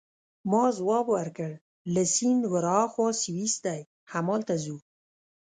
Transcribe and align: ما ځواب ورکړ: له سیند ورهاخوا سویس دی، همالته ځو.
ما 0.51 0.63
ځواب 0.77 1.05
ورکړ: 1.15 1.51
له 1.93 2.03
سیند 2.15 2.43
ورهاخوا 2.53 3.07
سویس 3.23 3.55
دی، 3.65 3.81
همالته 4.11 4.55
ځو. 4.63 4.77